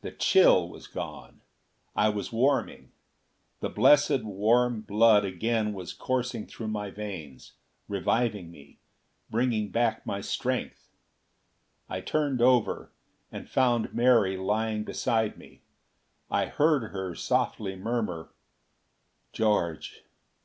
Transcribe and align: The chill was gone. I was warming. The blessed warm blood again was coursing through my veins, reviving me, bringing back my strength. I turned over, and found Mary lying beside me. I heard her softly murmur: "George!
The 0.00 0.10
chill 0.10 0.68
was 0.68 0.88
gone. 0.88 1.42
I 1.94 2.08
was 2.08 2.32
warming. 2.32 2.90
The 3.60 3.68
blessed 3.68 4.24
warm 4.24 4.80
blood 4.80 5.24
again 5.24 5.72
was 5.74 5.92
coursing 5.92 6.48
through 6.48 6.66
my 6.66 6.90
veins, 6.90 7.52
reviving 7.86 8.50
me, 8.50 8.80
bringing 9.30 9.68
back 9.70 10.04
my 10.04 10.22
strength. 10.22 10.88
I 11.88 12.00
turned 12.00 12.42
over, 12.42 12.90
and 13.30 13.48
found 13.48 13.94
Mary 13.94 14.36
lying 14.36 14.82
beside 14.82 15.38
me. 15.38 15.60
I 16.32 16.46
heard 16.46 16.90
her 16.90 17.14
softly 17.14 17.76
murmur: 17.76 18.30
"George! 19.32 20.02